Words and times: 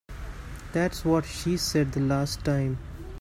That's 0.73 1.05
what 1.05 1.25
she 1.27 1.57
said 1.57 1.91
the 1.91 1.99
last 1.99 2.43
time. 2.43 2.79